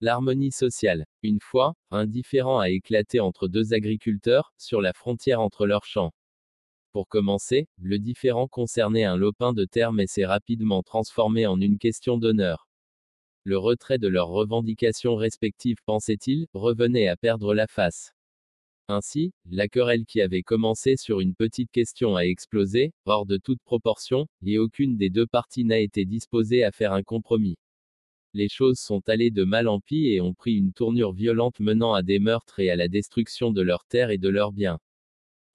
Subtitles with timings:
[0.00, 1.06] L'harmonie sociale.
[1.24, 6.12] Une fois, un différend a éclaté entre deux agriculteurs, sur la frontière entre leurs champs.
[6.92, 11.78] Pour commencer, le différend concernait un lopin de terre mais s'est rapidement transformé en une
[11.78, 12.68] question d'honneur.
[13.42, 18.12] Le retrait de leurs revendications respectives, pensait-il, revenait à perdre la face.
[18.86, 23.62] Ainsi, la querelle qui avait commencé sur une petite question a explosé, hors de toute
[23.64, 27.56] proportion, et aucune des deux parties n'a été disposée à faire un compromis
[28.38, 31.92] les choses sont allées de mal en pis et ont pris une tournure violente menant
[31.92, 34.78] à des meurtres et à la destruction de leurs terres et de leurs biens.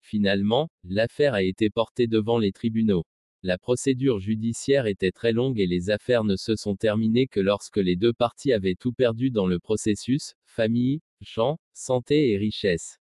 [0.00, 3.04] Finalement, l'affaire a été portée devant les tribunaux.
[3.44, 7.76] La procédure judiciaire était très longue et les affaires ne se sont terminées que lorsque
[7.76, 12.98] les deux parties avaient tout perdu dans le processus, famille, champs, santé et richesse.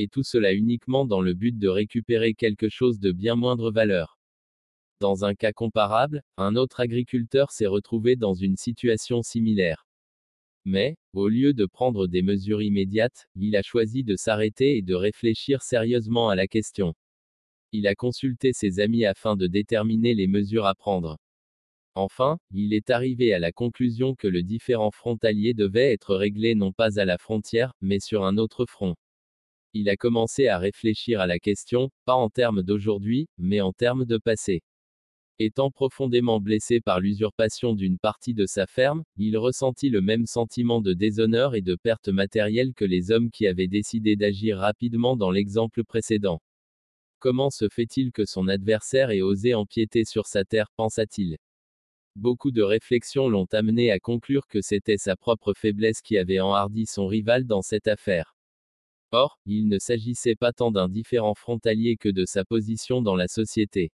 [0.00, 4.15] Et tout cela uniquement dans le but de récupérer quelque chose de bien moindre valeur.
[4.98, 9.86] Dans un cas comparable, un autre agriculteur s'est retrouvé dans une situation similaire.
[10.64, 14.94] Mais, au lieu de prendre des mesures immédiates, il a choisi de s'arrêter et de
[14.94, 16.94] réfléchir sérieusement à la question.
[17.72, 21.18] Il a consulté ses amis afin de déterminer les mesures à prendre.
[21.94, 26.72] Enfin, il est arrivé à la conclusion que le différent frontalier devait être réglé non
[26.72, 28.94] pas à la frontière, mais sur un autre front.
[29.74, 34.06] Il a commencé à réfléchir à la question, pas en termes d'aujourd'hui, mais en termes
[34.06, 34.62] de passé.
[35.38, 40.80] Étant profondément blessé par l'usurpation d'une partie de sa ferme, il ressentit le même sentiment
[40.80, 45.30] de déshonneur et de perte matérielle que les hommes qui avaient décidé d'agir rapidement dans
[45.30, 46.40] l'exemple précédent.
[47.18, 51.36] Comment se fait-il que son adversaire ait osé empiéter sur sa terre, pensa-t-il.
[52.14, 56.86] Beaucoup de réflexions l'ont amené à conclure que c'était sa propre faiblesse qui avait enhardi
[56.86, 58.34] son rival dans cette affaire.
[59.12, 63.28] Or, il ne s'agissait pas tant d'un différent frontalier que de sa position dans la
[63.28, 63.92] société.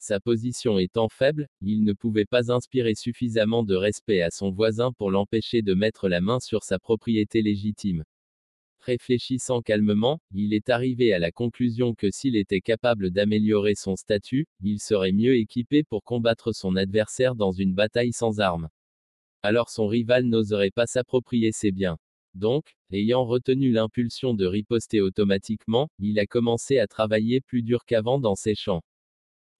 [0.00, 4.92] Sa position étant faible, il ne pouvait pas inspirer suffisamment de respect à son voisin
[4.92, 8.04] pour l'empêcher de mettre la main sur sa propriété légitime.
[8.78, 14.46] Réfléchissant calmement, il est arrivé à la conclusion que s'il était capable d'améliorer son statut,
[14.62, 18.68] il serait mieux équipé pour combattre son adversaire dans une bataille sans armes.
[19.42, 21.98] Alors son rival n'oserait pas s'approprier ses biens.
[22.34, 28.20] Donc, ayant retenu l'impulsion de riposter automatiquement, il a commencé à travailler plus dur qu'avant
[28.20, 28.82] dans ses champs.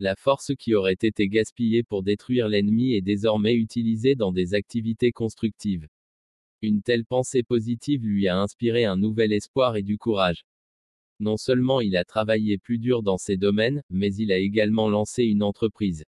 [0.01, 5.11] La force qui aurait été gaspillée pour détruire l'ennemi est désormais utilisée dans des activités
[5.11, 5.89] constructives.
[6.63, 10.45] Une telle pensée positive lui a inspiré un nouvel espoir et du courage.
[11.19, 15.25] Non seulement il a travaillé plus dur dans ces domaines, mais il a également lancé
[15.25, 16.05] une entreprise.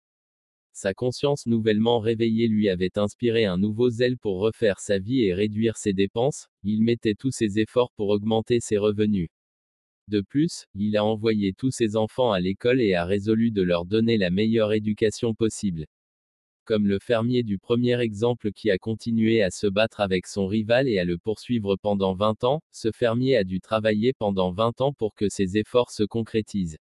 [0.73, 5.35] Sa conscience nouvellement réveillée lui avait inspiré un nouveau zèle pour refaire sa vie et
[5.35, 9.31] réduire ses dépenses, il mettait tous ses efforts pour augmenter ses revenus.
[10.11, 13.85] De plus, il a envoyé tous ses enfants à l'école et a résolu de leur
[13.85, 15.87] donner la meilleure éducation possible.
[16.65, 20.89] Comme le fermier du premier exemple qui a continué à se battre avec son rival
[20.89, 24.93] et à le poursuivre pendant 20 ans, ce fermier a dû travailler pendant 20 ans
[24.93, 26.79] pour que ses efforts se concrétisent.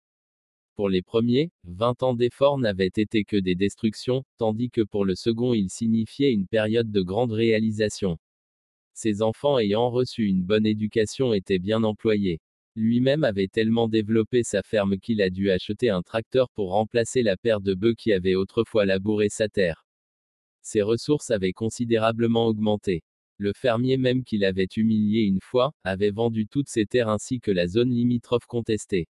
[0.74, 5.14] Pour les premiers, 20 ans d'efforts n'avaient été que des destructions, tandis que pour le
[5.14, 8.16] second il signifiait une période de grande réalisation.
[8.94, 12.40] Ses enfants ayant reçu une bonne éducation étaient bien employés.
[12.80, 17.36] Lui-même avait tellement développé sa ferme qu'il a dû acheter un tracteur pour remplacer la
[17.36, 19.84] paire de bœufs qui avait autrefois labouré sa terre.
[20.62, 23.02] Ses ressources avaient considérablement augmenté.
[23.36, 27.50] Le fermier même qu'il avait humilié une fois, avait vendu toutes ses terres ainsi que
[27.50, 29.08] la zone limitrophe contestée.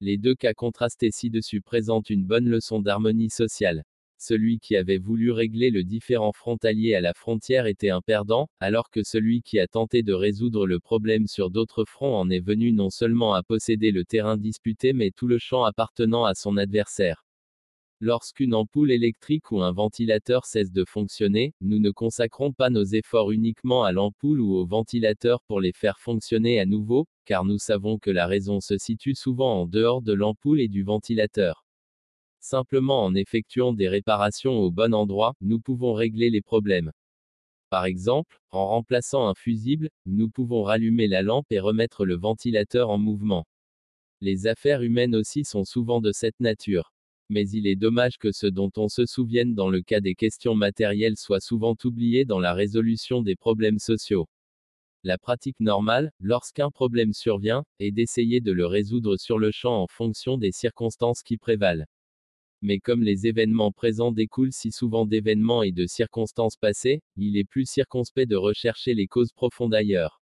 [0.00, 3.84] Les deux cas contrastés ci-dessus présentent une bonne leçon d'harmonie sociale.
[4.18, 8.88] Celui qui avait voulu régler le différend frontalier à la frontière était un perdant, alors
[8.88, 12.72] que celui qui a tenté de résoudre le problème sur d'autres fronts en est venu
[12.72, 17.26] non seulement à posséder le terrain disputé mais tout le champ appartenant à son adversaire.
[18.00, 23.32] Lorsqu'une ampoule électrique ou un ventilateur cesse de fonctionner, nous ne consacrons pas nos efforts
[23.32, 27.98] uniquement à l'ampoule ou au ventilateur pour les faire fonctionner à nouveau, car nous savons
[27.98, 31.65] que la raison se situe souvent en dehors de l'ampoule et du ventilateur.
[32.48, 36.92] Simplement en effectuant des réparations au bon endroit, nous pouvons régler les problèmes.
[37.70, 42.88] Par exemple, en remplaçant un fusible, nous pouvons rallumer la lampe et remettre le ventilateur
[42.88, 43.48] en mouvement.
[44.20, 46.92] Les affaires humaines aussi sont souvent de cette nature.
[47.30, 50.54] Mais il est dommage que ce dont on se souvienne dans le cas des questions
[50.54, 54.28] matérielles soit souvent oublié dans la résolution des problèmes sociaux.
[55.02, 59.88] La pratique normale, lorsqu'un problème survient, est d'essayer de le résoudre sur le champ en
[59.88, 61.86] fonction des circonstances qui prévalent
[62.62, 67.44] mais comme les événements présents découlent si souvent d'événements et de circonstances passées, il est
[67.44, 70.20] plus circonspect de rechercher les causes profondes ailleurs.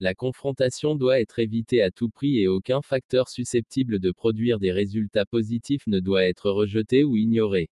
[0.00, 4.70] La confrontation doit être évitée à tout prix et aucun facteur susceptible de produire des
[4.70, 7.68] résultats positifs ne doit être rejeté ou ignoré.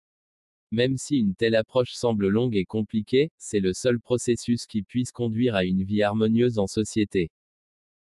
[0.71, 5.12] Même si une telle approche semble longue et compliquée, c'est le seul processus qui puisse
[5.12, 7.30] conduire à une vie harmonieuse en société.